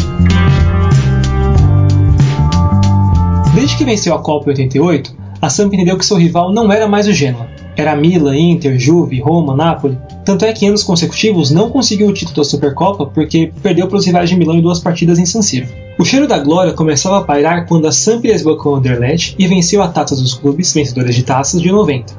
Desde 3.53 3.75
que 3.75 3.83
venceu 3.83 4.15
a 4.15 4.19
Copa 4.19 4.50
em 4.50 4.53
88, 4.53 5.15
a 5.41 5.50
Samp 5.50 5.74
entendeu 5.74 5.98
que 5.98 6.05
seu 6.05 6.15
rival 6.17 6.53
não 6.53 6.71
era 6.71 6.88
mais 6.88 7.07
o 7.07 7.13
Genoa, 7.13 7.48
era 7.75 7.96
Milan, 7.96 8.38
Inter, 8.38 8.78
Juve, 8.80 9.22
Roma, 9.22 9.56
Napoli. 9.56 9.98
Tanto 10.25 10.46
é 10.46 10.54
que 10.54 10.66
anos 10.66 10.84
consecutivos 10.84 11.51
não 11.51 11.70
conseguiu 11.70 12.08
o 12.08 12.13
título 12.13 12.38
da 12.38 12.44
Supercopa 12.44 13.06
porque 13.06 13.51
perdeu 13.62 13.88
para 13.88 13.98
os 13.98 14.06
rivais 14.06 14.30
de 14.30 14.36
Milão 14.36 14.56
em 14.56 14.62
duas 14.62 14.80
partidas 14.80 15.18
em 15.18 15.25
San 15.25 15.42
Siro. 15.42 15.68
O 15.98 16.06
cheiro 16.06 16.28
da 16.28 16.40
glória 16.40 16.74
começava 16.74 17.20
a 17.20 17.24
pairar 17.24 17.66
quando 17.68 17.88
a 17.88 17.92
Sampdoria 17.92 18.36
esbocou 18.36 18.74
o 18.74 18.75
Anderlecht 18.75 19.36
e 19.38 19.48
venceu 19.48 19.82
a 19.82 19.88
taça 19.88 20.16
dos 20.16 20.34
clubes 20.34 20.74
vencedores 20.74 21.16
de 21.16 21.24
taças 21.24 21.62
de 21.62 21.72
90. 21.72 22.13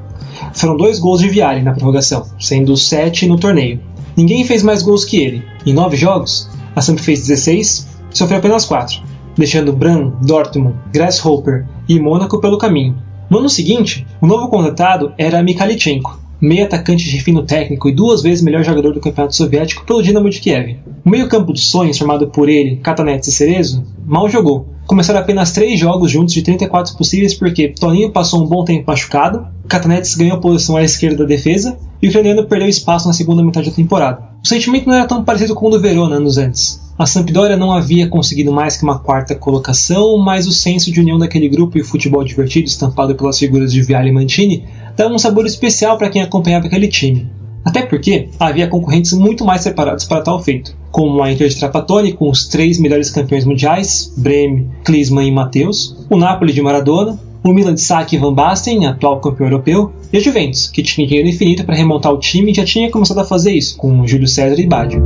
Foram 0.53 0.77
dois 0.77 0.99
gols 0.99 1.21
de 1.21 1.29
Viale 1.29 1.63
na 1.63 1.73
prorrogação, 1.73 2.27
sendo 2.39 2.77
sete 2.77 3.27
no 3.27 3.39
torneio. 3.39 3.81
Ninguém 4.17 4.45
fez 4.45 4.63
mais 4.63 4.83
gols 4.83 5.05
que 5.05 5.17
ele. 5.23 5.43
Em 5.65 5.73
nove 5.73 5.97
jogos, 5.97 6.49
a 6.77 6.81
Samp 6.81 6.99
fez 6.99 7.27
16 7.27 7.89
e 8.13 8.19
sofreu 8.19 8.39
apenas 8.39 8.65
4, 8.65 9.01
deixando 9.37 9.73
Bran, 9.73 10.13
Dortmund, 10.23 10.77
Grasshopper 10.93 11.67
e 11.89 11.99
Mônaco 11.99 12.41
pelo 12.41 12.59
caminho. 12.59 12.97
No 13.33 13.39
ano 13.39 13.49
seguinte, 13.49 14.07
o 14.21 14.27
novo 14.27 14.47
contratado 14.49 15.15
era 15.17 15.43
Mikhalichenko, 15.43 16.21
meio 16.39 16.67
atacante 16.67 17.11
de 17.11 17.19
fino 17.19 17.43
técnico 17.43 17.89
e 17.89 17.95
duas 17.95 18.21
vezes 18.21 18.45
melhor 18.45 18.63
jogador 18.63 18.93
do 18.93 19.01
campeonato 19.01 19.35
soviético 19.35 19.87
pelo 19.87 20.03
Dinamo 20.03 20.29
de 20.29 20.39
Kiev. 20.39 20.77
O 21.03 21.09
meio-campo 21.09 21.51
dos 21.51 21.71
sonhos, 21.71 21.97
formado 21.97 22.29
por 22.29 22.51
ele, 22.51 22.77
Katanets 22.77 23.29
e 23.29 23.33
Cerezo, 23.33 23.87
mal 24.05 24.29
jogou. 24.29 24.69
Começaram 24.87 25.19
apenas 25.19 25.51
três 25.51 25.81
jogos 25.81 26.11
juntos 26.11 26.35
de 26.35 26.43
34 26.43 26.95
possíveis 26.95 27.33
porque 27.33 27.69
Toninho 27.69 28.13
passou 28.13 28.45
um 28.45 28.47
bom 28.47 28.67
tempo 28.67 28.85
machucado, 28.87 29.47
Katanets 29.67 30.15
ganhou 30.15 30.39
posição 30.39 30.77
à 30.77 30.83
esquerda 30.83 31.17
da 31.17 31.25
defesa 31.25 31.79
e 32.03 32.09
o 32.09 32.11
ucraniano 32.11 32.45
perdeu 32.47 32.69
espaço 32.69 33.09
na 33.09 33.15
segunda 33.15 33.43
metade 33.43 33.71
da 33.71 33.75
temporada. 33.75 34.32
O 34.45 34.49
sentimento 34.49 34.89
não 34.89 34.95
era 34.95 35.07
tão 35.07 35.23
parecido 35.23 35.55
com 35.55 35.67
o 35.67 35.71
do 35.71 35.81
Verona 35.81 36.17
anos 36.17 36.37
antes. 36.37 36.83
A 36.99 37.07
Sampdoria 37.07 37.57
não 37.57 37.71
havia 37.71 38.09
conseguido 38.09 38.53
mais 38.53 38.77
que 38.77 38.83
uma 38.83 38.99
quarta 38.99 39.37
colocação, 39.37 40.19
mas 40.19 40.47
o 40.47 40.53
senso 40.53 40.91
de 40.91 41.01
união 41.01 41.19
daquele 41.19 41.49
grupo 41.49 41.79
e 41.79 41.81
o 41.81 41.85
futebol 41.85 42.25
divertido 42.25 42.67
estampado 42.67 43.15
pelas 43.15 43.39
figuras 43.39 43.73
de 43.73 43.81
Viale 43.83 44.11
e 44.11 44.13
Mantini 44.13 44.65
dava 44.97 45.15
um 45.15 45.19
sabor 45.19 45.47
especial 45.47 45.97
para 45.97 46.11
quem 46.11 46.23
acompanhava 46.23 46.67
aquele 46.67 46.89
time. 46.89 47.31
Até 47.65 47.83
porque 47.83 48.29
havia 48.39 48.67
concorrentes 48.67 49.13
muito 49.13 49.45
mais 49.45 49.63
separados 49.63 50.05
para 50.05 50.23
tal 50.23 50.43
feito, 50.43 50.77
como 50.91 51.23
a 51.23 51.31
Inter 51.31 51.49
de 51.49 51.57
Trapattoni 51.57 52.13
com 52.13 52.29
os 52.29 52.49
três 52.49 52.79
melhores 52.79 53.11
campeões 53.11 53.45
mundiais, 53.45 54.13
Bremen, 54.17 54.69
Klinsmann 54.85 55.29
e 55.29 55.33
Matheus, 55.33 55.97
o 56.11 56.17
Napoli 56.17 56.53
de 56.53 56.61
Maradona, 56.61 57.19
o 57.45 57.53
Milan 57.53 57.75
de 57.75 57.81
Sacchi 57.81 58.17
e 58.17 58.19
Van 58.19 58.35
Basten, 58.35 58.87
atual 58.87 59.21
campeão 59.21 59.47
europeu, 59.47 59.93
e 60.13 60.19
a 60.19 60.21
Juventus, 60.21 60.67
que 60.67 60.83
tinha 60.83 61.07
dinheiro 61.07 61.29
infinito 61.29 61.65
para 61.65 61.75
remontar 61.75 62.13
o 62.13 62.19
time 62.19 62.53
já 62.53 62.65
tinha 62.65 62.91
começado 62.91 63.19
a 63.19 63.25
fazer 63.25 63.53
isso, 63.53 63.77
com 63.79 64.07
Júlio 64.07 64.29
César 64.29 64.61
e 64.61 64.67
Baggio. 64.67 65.03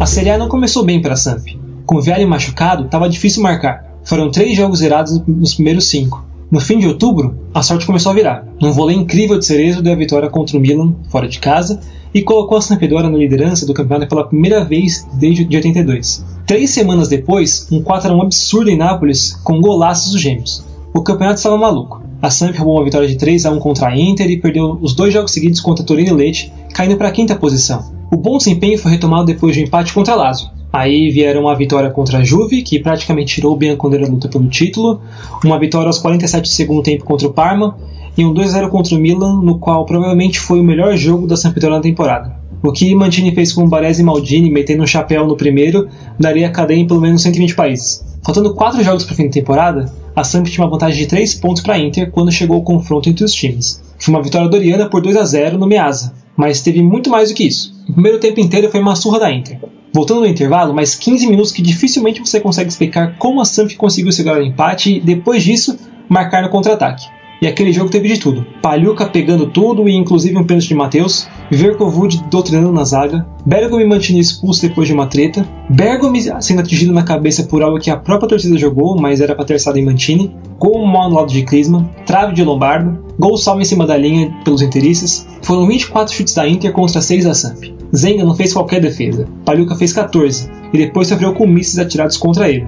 A 0.00 0.06
Série 0.06 0.30
A 0.30 0.38
não 0.38 0.48
começou 0.48 0.84
bem 0.84 1.02
para 1.02 1.14
a 1.14 1.16
Samp. 1.16 1.46
Com 1.84 1.96
o 1.96 2.00
Viale 2.00 2.24
machucado, 2.24 2.84
estava 2.84 3.08
difícil 3.08 3.42
marcar. 3.42 3.84
Foram 4.04 4.30
três 4.30 4.56
jogos 4.56 4.78
zerados 4.78 5.20
nos 5.26 5.54
primeiros 5.54 5.88
cinco. 5.88 6.24
No 6.48 6.60
fim 6.60 6.78
de 6.78 6.86
outubro, 6.86 7.36
a 7.52 7.62
sorte 7.62 7.86
começou 7.86 8.12
a 8.12 8.14
virar. 8.14 8.46
Um 8.60 8.70
vôlei 8.70 8.96
incrível 8.96 9.38
de 9.38 9.44
Cerezo 9.44 9.82
deu 9.82 9.92
a 9.92 9.96
vitória 9.96 10.30
contra 10.30 10.56
o 10.56 10.60
Milan, 10.60 10.94
fora 11.08 11.26
de 11.26 11.40
casa, 11.40 11.80
e 12.14 12.22
colocou 12.22 12.58
a 12.58 12.60
Sampdoria 12.60 13.08
na 13.08 13.18
liderança 13.18 13.66
do 13.66 13.74
campeonato 13.74 14.08
pela 14.08 14.28
primeira 14.28 14.64
vez 14.64 15.06
desde 15.14 15.42
82. 15.42 16.24
Três 16.46 16.70
semanas 16.70 17.08
depois, 17.08 17.66
um 17.72 17.82
4x1 17.82 18.22
absurdo 18.22 18.70
em 18.70 18.76
Nápoles, 18.76 19.32
com 19.42 19.60
golaços 19.60 20.12
dos 20.12 20.20
gêmeos. 20.20 20.71
O 20.94 21.02
campeonato 21.02 21.38
estava 21.38 21.56
maluco. 21.56 22.02
A 22.20 22.30
Samp 22.30 22.54
roubou 22.54 22.76
uma 22.76 22.84
vitória 22.84 23.08
de 23.08 23.16
3 23.16 23.46
a 23.46 23.50
1 23.50 23.58
contra 23.58 23.88
a 23.88 23.98
Inter 23.98 24.30
e 24.30 24.38
perdeu 24.38 24.78
os 24.80 24.94
dois 24.94 25.12
jogos 25.12 25.32
seguidos 25.32 25.58
contra 25.58 25.84
Torino 25.84 26.10
e 26.10 26.12
Leite, 26.12 26.52
caindo 26.74 26.96
para 26.96 27.08
a 27.08 27.10
quinta 27.10 27.34
posição. 27.34 27.92
O 28.12 28.16
bom 28.16 28.36
desempenho 28.36 28.78
foi 28.78 28.92
retomado 28.92 29.24
depois 29.24 29.54
de 29.54 29.62
um 29.62 29.64
empate 29.64 29.94
contra 29.94 30.12
a 30.12 30.16
Lazio. 30.16 30.50
Aí 30.70 31.10
vieram 31.10 31.42
uma 31.42 31.56
vitória 31.56 31.90
contra 31.90 32.18
a 32.18 32.22
Juve, 32.22 32.62
que 32.62 32.78
praticamente 32.78 33.34
tirou 33.34 33.54
o 33.54 33.56
Bianconeri 33.56 34.04
da 34.04 34.10
luta 34.10 34.28
pelo 34.28 34.46
título, 34.48 35.00
uma 35.42 35.58
vitória 35.58 35.86
aos 35.86 35.98
47 35.98 36.42
do 36.42 36.48
segundo 36.48 36.82
tempo 36.82 37.04
contra 37.04 37.26
o 37.26 37.32
Parma 37.32 37.76
e 38.16 38.24
um 38.24 38.34
2-0 38.34 38.68
contra 38.68 38.94
o 38.94 38.98
Milan, 38.98 39.40
no 39.42 39.58
qual 39.58 39.86
provavelmente 39.86 40.38
foi 40.38 40.60
o 40.60 40.64
melhor 40.64 40.94
jogo 40.94 41.26
da 41.26 41.36
Sampdoria 41.36 41.70
na 41.70 41.80
temporada. 41.80 42.36
O 42.62 42.70
que 42.70 42.94
Mantini 42.94 43.34
fez 43.34 43.52
com 43.52 43.68
Baresi 43.68 44.02
e 44.02 44.04
Maldini, 44.04 44.50
metendo 44.50 44.82
um 44.82 44.86
chapéu 44.86 45.26
no 45.26 45.36
primeiro, 45.36 45.88
daria 46.20 46.50
cadeia 46.50 46.78
em 46.78 46.86
pelo 46.86 47.00
menos 47.00 47.22
120 47.22 47.54
países. 47.56 48.04
Faltando 48.22 48.54
4 48.54 48.84
jogos 48.84 49.04
para 49.04 49.14
o 49.14 49.16
fim 49.16 49.24
da 49.24 49.32
temporada, 49.32 49.92
a 50.14 50.24
Samp 50.24 50.46
tinha 50.46 50.64
uma 50.64 50.70
vantagem 50.70 50.98
de 50.98 51.06
3 51.06 51.34
pontos 51.36 51.62
para 51.62 51.74
a 51.74 51.78
Inter 51.78 52.10
quando 52.10 52.30
chegou 52.30 52.58
o 52.58 52.64
confronto 52.64 53.08
entre 53.08 53.24
os 53.24 53.32
times. 53.32 53.82
Foi 53.98 54.14
uma 54.14 54.22
vitória 54.22 54.48
doriana 54.48 54.88
por 54.88 55.00
2 55.00 55.16
a 55.16 55.24
0 55.24 55.58
no 55.58 55.66
Meazza, 55.66 56.14
mas 56.36 56.60
teve 56.60 56.82
muito 56.82 57.08
mais 57.10 57.28
do 57.28 57.34
que 57.34 57.44
isso. 57.44 57.74
O 57.88 57.92
primeiro 57.92 58.18
tempo 58.18 58.40
inteiro 58.40 58.70
foi 58.70 58.80
uma 58.80 58.96
surra 58.96 59.20
da 59.20 59.32
Inter. 59.32 59.58
Voltando 59.94 60.20
no 60.20 60.26
intervalo, 60.26 60.74
mais 60.74 60.94
15 60.94 61.26
minutos 61.26 61.52
que 61.52 61.60
dificilmente 61.60 62.20
você 62.20 62.40
consegue 62.40 62.70
explicar 62.70 63.16
como 63.18 63.40
a 63.40 63.44
Samp 63.44 63.72
conseguiu 63.74 64.10
segurar 64.10 64.38
o 64.38 64.44
empate 64.44 64.96
e, 64.96 65.00
depois 65.00 65.42
disso, 65.42 65.78
marcar 66.08 66.42
no 66.42 66.48
contra-ataque. 66.48 67.06
E 67.42 67.46
aquele 67.48 67.72
jogo 67.72 67.90
teve 67.90 68.06
de 68.06 68.20
tudo. 68.20 68.46
Palhuca 68.62 69.04
pegando 69.04 69.48
tudo 69.48 69.88
e 69.88 69.96
inclusive 69.96 70.38
um 70.38 70.44
pênalti 70.44 70.68
de 70.68 70.76
Matheus, 70.76 71.26
Verkovud 71.50 72.22
doutrinando 72.30 72.70
na 72.70 72.84
zaga, 72.84 73.26
Bergomi 73.44 73.84
Mantini 73.84 74.20
expulso 74.20 74.62
depois 74.62 74.86
de 74.86 74.94
uma 74.94 75.08
treta, 75.08 75.44
Bergomi 75.68 76.22
sendo 76.40 76.60
atingido 76.60 76.92
na 76.92 77.02
cabeça 77.02 77.42
por 77.42 77.60
algo 77.60 77.80
que 77.80 77.90
a 77.90 77.96
própria 77.96 78.28
torcida 78.28 78.56
jogou, 78.56 78.96
mas 78.96 79.20
era 79.20 79.34
para 79.34 79.44
ter 79.44 79.56
em 79.74 79.84
Mantini, 79.84 80.36
gol 80.56 80.86
mal 80.86 81.10
no 81.10 81.16
lado 81.16 81.32
de 81.32 81.42
Klinsmann, 81.42 81.90
trave 82.06 82.32
de 82.32 82.44
Lombardo, 82.44 83.04
gol 83.18 83.36
salvo 83.36 83.60
em 83.60 83.64
cima 83.64 83.88
da 83.88 83.96
linha 83.96 84.32
pelos 84.44 84.62
interistas, 84.62 85.26
foram 85.42 85.66
24 85.66 86.14
chutes 86.14 86.34
da 86.34 86.48
Inter 86.48 86.70
contra 86.70 87.02
6 87.02 87.24
da 87.24 87.34
Samp. 87.34 87.64
Zenga 87.92 88.24
não 88.24 88.36
fez 88.36 88.52
qualquer 88.52 88.80
defesa, 88.80 89.26
Palhuca 89.44 89.74
fez 89.74 89.92
14, 89.92 90.48
e 90.72 90.78
depois 90.78 91.08
sofreu 91.08 91.34
com 91.34 91.44
mísseis 91.44 91.84
atirados 91.84 92.16
contra 92.16 92.48
ele 92.48 92.64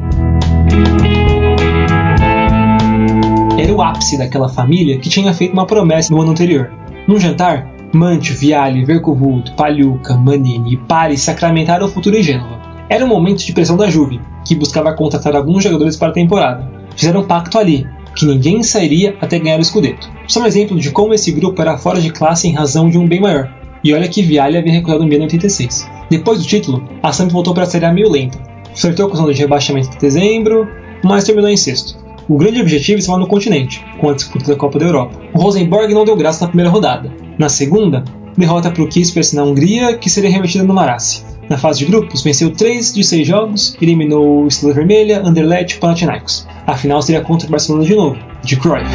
o 3.75 3.83
ápice 3.83 4.17
daquela 4.17 4.49
família 4.49 4.99
que 4.99 5.09
tinha 5.09 5.35
feito 5.35 5.53
uma 5.53 5.67
promessa 5.67 6.13
no 6.13 6.21
ano 6.21 6.31
anterior. 6.31 6.71
Num 7.07 7.19
jantar, 7.19 7.75
Mantio, 7.93 8.37
Viale, 8.37 8.85
Verkovult, 8.85 9.53
Pagliuca, 9.53 10.17
Manini 10.17 10.75
e 10.75 10.77
Pari 10.77 11.17
sacramentaram 11.17 11.87
o 11.87 11.91
futuro 11.91 12.17
em 12.17 12.23
Gênova. 12.23 12.61
Era 12.89 13.05
um 13.05 13.09
momento 13.09 13.45
de 13.45 13.53
pressão 13.53 13.77
da 13.77 13.91
Juve, 13.91 14.21
que 14.45 14.55
buscava 14.55 14.95
contratar 14.95 15.35
alguns 15.35 15.65
jogadores 15.65 15.97
para 15.97 16.09
a 16.09 16.13
temporada. 16.13 16.71
Fizeram 16.97 17.21
um 17.21 17.27
pacto 17.27 17.59
ali, 17.59 17.87
que 18.15 18.27
ninguém 18.27 18.63
sairia 18.63 19.17
até 19.21 19.39
ganhar 19.39 19.59
o 19.59 19.65
Scudetto. 19.65 20.11
Só 20.29 20.41
um 20.41 20.47
exemplo 20.47 20.79
de 20.79 20.91
como 20.91 21.15
esse 21.15 21.33
grupo 21.33 21.61
era 21.61 21.79
fora 21.79 22.01
de 22.01 22.11
classe 22.11 22.49
em 22.49 22.53
razão 22.53 22.89
de 22.89 22.99
um 22.99 23.07
bem 23.07 23.21
maior. 23.21 23.53
E 23.83 23.93
olha 23.93 24.09
que 24.09 24.23
Viale 24.23 24.57
havia 24.57 24.73
recusado 24.73 25.03
o 25.03 25.07
Milan 25.07 25.25
em 25.25 25.27
86. 25.27 25.89
Depois 26.11 26.39
do 26.39 26.47
título, 26.47 26.89
a 27.03 27.13
Samp 27.13 27.31
voltou 27.31 27.55
para 27.55 27.65
a 27.65 27.67
Série 27.67 27.85
A 27.85 27.93
meio 27.93 28.11
lenta. 28.11 28.39
Flertou 28.75 29.09
com 29.09 29.17
o 29.17 29.33
de 29.33 29.41
rebaixamento 29.41 29.89
em 29.95 29.99
dezembro, 29.99 30.69
mas 31.03 31.25
terminou 31.25 31.51
em 31.51 31.57
sexto. 31.57 32.04
O 32.29 32.39
grande 32.39 32.61
objetivo 32.61 32.99
estava 32.99 33.19
no 33.19 33.27
continente, 33.27 33.85
com 33.99 34.09
a 34.09 34.15
disputa 34.15 34.47
da 34.47 34.57
Copa 34.57 34.79
da 34.79 34.87
Europa. 34.87 35.21
O 35.35 35.39
Rosenborg 35.39 35.93
não 35.93 36.07
deu 36.07 36.17
graça 36.17 36.45
na 36.45 36.49
primeira 36.49 36.71
rodada. 36.71 37.13
Na 37.39 37.51
segunda, 37.51 38.03
derrota 38.37 38.71
para 38.71 38.83
o 38.83 38.89
Kispers 38.89 39.35
na 39.35 39.45
Hungria, 39.45 39.99
que 39.99 40.09
seria 40.09 40.31
remetida 40.31 40.65
no 40.65 40.73
Marassi. 40.73 41.23
Na 41.51 41.59
fase 41.59 41.81
de 41.81 41.85
grupos, 41.85 42.23
venceu 42.23 42.51
3 42.51 42.95
de 42.95 43.05
6 43.05 43.27
jogos, 43.27 43.77
eliminou 43.81 44.45
o 44.45 44.49
Estrela 44.49 44.75
Vermelha, 44.75 45.21
Anderlecht 45.21 45.77
e 45.77 45.79
Panathinaikos. 45.79 46.47
A 46.67 46.75
final 46.75 47.03
seria 47.03 47.21
contra 47.21 47.47
o 47.47 47.51
Barcelona 47.51 47.85
de 47.85 47.95
novo, 47.95 48.17
de 48.43 48.57
Cruyff. 48.57 48.89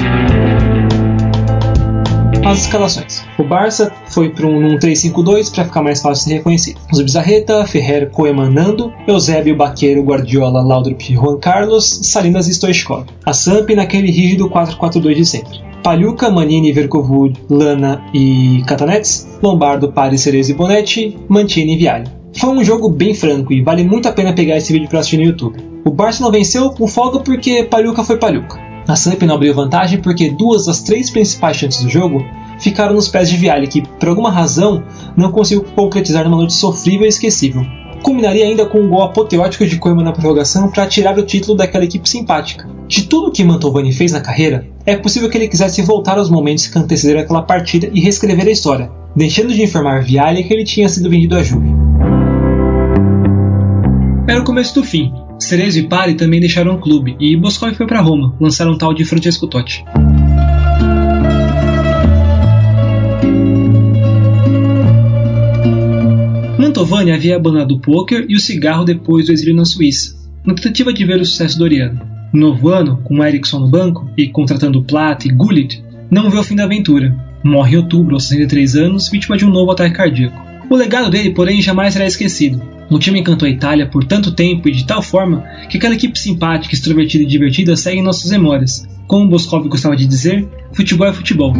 As 2.45 2.61
escalações. 2.61 3.23
O 3.37 3.43
Barça 3.43 3.91
foi 4.07 4.29
para 4.29 4.47
um 4.47 4.77
3-5-2 4.77 5.53
para 5.53 5.65
ficar 5.65 5.81
mais 5.81 6.01
fácil 6.01 6.23
de 6.23 6.29
ser 6.29 6.37
reconhecido. 6.37 6.79
Os 6.91 7.01
Bizarreta, 7.01 7.65
Ferrer, 7.65 8.09
Koeman, 8.09 8.49
Nando, 8.49 8.93
Eusébio, 9.07 9.55
Baqueiro, 9.55 10.01
Guardiola, 10.03 10.61
Laudrup, 10.61 11.01
Juan 11.01 11.37
Carlos, 11.37 11.99
Salinas 12.03 12.47
e 12.47 12.53
Stoichkov. 12.53 13.05
A 13.25 13.33
Samp 13.33 13.69
naquele 13.71 14.09
rígido 14.09 14.49
4-4-2 14.49 15.15
de 15.15 15.25
sempre. 15.25 15.61
Palhuca, 15.83 16.29
Manini, 16.29 16.71
Verkovud, 16.71 17.39
Lana 17.49 18.03
e 18.13 18.63
Catanets, 18.65 19.27
Lombardo, 19.41 19.91
Paris, 19.91 20.21
Cerezo 20.21 20.51
e 20.51 20.55
Bonetti, 20.55 21.17
Mantini 21.27 21.75
e 21.75 21.77
Viale. 21.77 22.09
Foi 22.37 22.49
um 22.49 22.63
jogo 22.63 22.89
bem 22.89 23.13
franco 23.13 23.51
e 23.51 23.61
vale 23.61 23.83
muito 23.83 24.07
a 24.07 24.11
pena 24.11 24.33
pegar 24.33 24.57
esse 24.57 24.71
vídeo 24.71 24.89
para 24.89 24.99
assistir 24.99 25.17
no 25.17 25.23
YouTube. 25.23 25.57
O 25.85 25.91
Barça 25.91 26.23
não 26.23 26.31
venceu 26.31 26.69
com 26.71 26.87
folga 26.87 27.19
porque 27.19 27.63
Palhuca 27.63 28.03
foi 28.03 28.17
Palhuca. 28.17 28.68
A 28.89 28.95
Samp 28.95 29.21
não 29.21 29.35
abriu 29.35 29.53
vantagem 29.53 30.01
porque 30.01 30.31
duas 30.31 30.65
das 30.65 30.81
três 30.81 31.11
principais 31.11 31.57
chances 31.57 31.83
do 31.83 31.89
jogo 31.91 32.25
ficaram 32.57 32.95
nos 32.95 33.07
pés 33.07 33.29
de 33.29 33.37
Viale, 33.37 33.67
que 33.67 33.83
por 33.83 34.09
alguma 34.09 34.31
razão 34.31 34.83
não 35.15 35.31
conseguiu 35.31 35.63
concretizar 35.75 36.23
numa 36.23 36.37
noite 36.37 36.55
sofrível 36.55 37.05
e 37.05 37.09
esquecível. 37.09 37.63
Culminaria 38.01 38.45
ainda 38.45 38.65
com 38.65 38.79
um 38.79 38.89
gol 38.89 39.03
apoteótico 39.03 39.67
de 39.67 39.77
Koeman 39.77 40.03
na 40.03 40.11
prorrogação 40.11 40.71
para 40.71 40.87
tirar 40.87 41.19
o 41.19 41.23
título 41.23 41.55
daquela 41.55 41.85
equipe 41.85 42.09
simpática. 42.09 42.67
De 42.87 43.03
tudo 43.03 43.31
que 43.31 43.43
Mantovani 43.43 43.93
fez 43.93 44.11
na 44.11 44.21
carreira, 44.21 44.65
é 44.87 44.95
possível 44.95 45.29
que 45.29 45.37
ele 45.37 45.47
quisesse 45.47 45.83
voltar 45.83 46.17
aos 46.17 46.31
momentos 46.31 46.65
que 46.65 46.79
antecederam 46.79 47.21
aquela 47.21 47.43
partida 47.43 47.91
e 47.93 47.99
reescrever 47.99 48.47
a 48.47 48.51
história, 48.51 48.89
deixando 49.15 49.53
de 49.53 49.61
informar 49.61 50.01
Viale 50.01 50.43
que 50.43 50.51
ele 50.51 50.63
tinha 50.63 50.89
sido 50.89 51.11
vendido 51.11 51.35
à 51.35 51.43
Juve. 51.43 51.69
Era 54.27 54.41
o 54.41 54.43
começo 54.43 54.73
do 54.73 54.83
fim, 54.83 55.13
Cerezo 55.39 55.79
e 55.79 55.87
Pari 55.87 56.15
também 56.15 56.39
deixaram 56.39 56.75
o 56.75 56.79
clube 56.79 57.15
e 57.19 57.35
Boscov 57.35 57.73
foi 57.73 57.87
para 57.87 58.01
Roma, 58.01 58.35
lançar 58.39 58.67
um 58.67 58.77
tal 58.77 58.93
de 58.93 59.05
Francesco 59.05 59.47
Totti. 59.47 59.83
Mantovani 66.57 67.11
havia 67.11 67.37
abandonado 67.37 67.75
o 67.75 67.79
poker 67.79 68.25
e 68.27 68.35
o 68.35 68.39
cigarro 68.39 68.83
depois 68.83 69.27
do 69.27 69.31
exílio 69.31 69.55
na 69.55 69.63
Suíça, 69.63 70.15
na 70.45 70.53
tentativa 70.53 70.93
de 70.93 71.05
ver 71.05 71.21
o 71.21 71.25
sucesso 71.25 71.57
doriano. 71.57 72.01
No 72.33 72.49
novo 72.49 72.69
ano, 72.69 73.01
com 73.03 73.23
Ericsson 73.23 73.59
no 73.59 73.69
banco 73.69 74.09
e 74.17 74.27
contratando 74.27 74.83
Platt 74.83 75.25
e 75.25 75.31
Gullit, 75.31 75.81
não 76.11 76.29
viu 76.29 76.41
o 76.41 76.43
fim 76.43 76.55
da 76.55 76.65
aventura. 76.65 77.15
Morre 77.43 77.75
em 77.75 77.77
outubro, 77.77 78.15
aos 78.15 78.27
63 78.27 78.75
anos, 78.75 79.09
vítima 79.09 79.37
de 79.37 79.45
um 79.45 79.49
novo 79.49 79.71
ataque 79.71 79.95
cardíaco. 79.95 80.37
O 80.69 80.75
legado 80.75 81.09
dele, 81.09 81.31
porém, 81.31 81.61
jamais 81.61 81.93
será 81.93 82.05
esquecido. 82.05 82.61
O 82.89 82.97
time 82.97 83.19
encantou 83.19 83.47
a 83.47 83.51
Itália 83.51 83.85
por 83.85 84.03
tanto 84.03 84.31
tempo 84.31 84.67
e 84.67 84.71
de 84.71 84.85
tal 84.85 85.01
forma 85.01 85.43
que 85.69 85.77
aquela 85.77 85.93
equipe 85.93 86.17
simpática, 86.17 86.73
extrovertida 86.73 87.23
e 87.23 87.27
divertida 87.27 87.75
segue 87.75 87.99
em 87.99 88.03
nossas 88.03 88.31
memórias. 88.31 88.87
Como 89.07 89.29
Boscov 89.29 89.67
gostava 89.67 89.95
de 89.95 90.07
dizer, 90.07 90.47
futebol 90.73 91.07
é 91.07 91.13
futebol. 91.13 91.53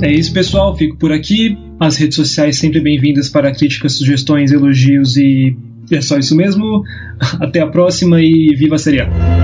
É 0.00 0.12
isso, 0.12 0.32
pessoal. 0.32 0.76
Fico 0.76 0.96
por 0.96 1.10
aqui. 1.12 1.58
As 1.80 1.96
redes 1.96 2.14
sociais 2.16 2.56
sempre 2.58 2.80
bem-vindas 2.80 3.28
para 3.28 3.52
críticas, 3.52 3.96
sugestões, 3.96 4.52
elogios 4.52 5.16
e 5.16 5.56
é 5.90 6.00
só 6.00 6.18
isso 6.18 6.36
mesmo. 6.36 6.84
Até 7.40 7.60
a 7.60 7.66
próxima 7.66 8.20
e 8.20 8.54
viva 8.56 8.76
a 8.76 8.78
Série 8.78 9.00
A! 9.00 9.43